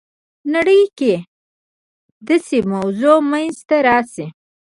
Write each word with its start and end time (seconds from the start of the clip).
نړۍ 0.53 0.83
کې 0.97 1.13
داسې 2.27 2.57
وضع 2.71 3.15
منځته 3.31 3.77
راسي. 3.87 4.25